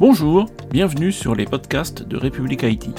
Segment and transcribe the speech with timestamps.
[0.00, 2.90] Bonjour, bienvenue sur les podcasts de République Haïti.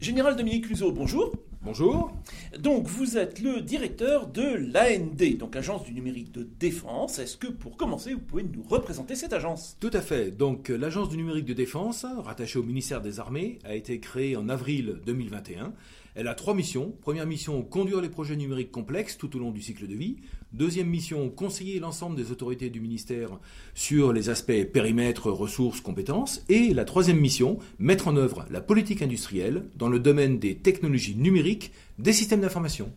[0.00, 1.30] Général Dominique Cluzot, bonjour.
[1.64, 2.12] Bonjour.
[2.58, 7.18] Donc, vous êtes le directeur de l'AND, donc Agence du numérique de défense.
[7.18, 9.78] Est-ce que, pour commencer, vous pouvez nous représenter cette agence?
[9.80, 10.30] Tout à fait.
[10.30, 14.50] Donc, l'Agence du numérique de défense, rattachée au ministère des Armées, a été créée en
[14.50, 15.72] avril 2021.
[16.16, 16.94] Elle a trois missions.
[17.00, 20.16] Première mission, conduire les projets numériques complexes tout au long du cycle de vie.
[20.52, 23.30] Deuxième mission, conseiller l'ensemble des autorités du ministère
[23.74, 26.44] sur les aspects périmètre, ressources, compétences.
[26.48, 31.16] Et la troisième mission, mettre en œuvre la politique industrielle dans le domaine des technologies
[31.16, 31.53] numériques,
[31.98, 32.90] des systèmes d'information.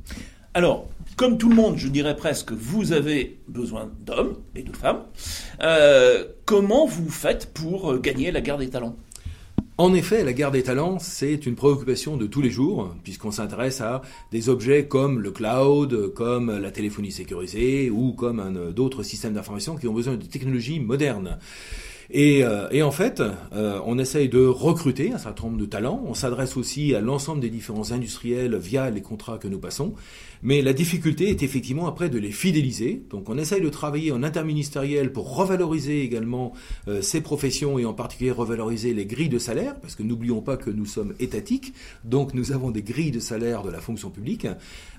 [0.53, 5.03] Alors, comme tout le monde, je dirais presque, vous avez besoin d'hommes et de femmes.
[5.61, 8.95] Euh, comment vous faites pour gagner la guerre des talents?
[9.79, 13.79] En effet, la guerre des talents, c'est une préoccupation de tous les jours, puisqu'on s'intéresse
[13.79, 19.75] à des objets comme le cloud, comme la téléphonie sécurisée ou comme d'autres systèmes d'information
[19.75, 21.37] qui ont besoin de technologies modernes.
[22.09, 23.21] Et, euh, et en fait,
[23.53, 26.03] euh, on essaye de recruter un certain nombre de talents.
[26.05, 29.93] On s'adresse aussi à l'ensemble des différents industriels via les contrats que nous passons.
[30.43, 33.01] Mais la difficulté est effectivement après de les fidéliser.
[33.09, 36.53] Donc on essaye de travailler en interministériel pour revaloriser également
[36.87, 40.57] euh, ces professions et en particulier revaloriser les grilles de salaire, parce que n'oublions pas
[40.57, 44.47] que nous sommes étatiques, donc nous avons des grilles de salaire de la fonction publique.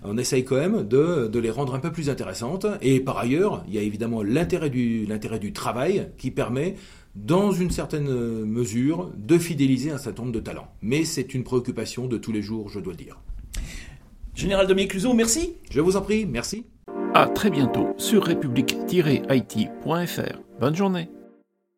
[0.02, 2.66] On essaye quand même de, de les rendre un peu plus intéressantes.
[2.82, 6.74] Et par ailleurs, il y a évidemment l'intérêt du, l'intérêt du travail qui permet
[7.24, 10.68] dans une certaine mesure, de fidéliser un certain nombre de talents.
[10.82, 13.20] Mais c'est une préoccupation de tous les jours, je dois dire.
[14.34, 15.54] Général Dominique Cluzot, merci.
[15.70, 16.64] Je vous en prie, merci.
[17.14, 20.38] À très bientôt sur république-it.fr.
[20.60, 21.08] Bonne journée.